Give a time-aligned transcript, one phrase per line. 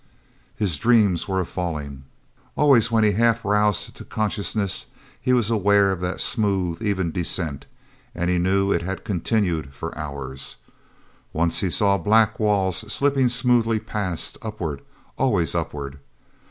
[0.57, 2.05] is dreams were of falling.
[2.55, 4.87] Always when he half roused to consciousness
[5.21, 7.67] he was aware of that smooth, even descent,
[8.15, 10.55] and he knew it had continued for hours.
[11.33, 14.81] Once he saw black walls slipping smoothly past, upward,
[15.19, 15.99] always upward.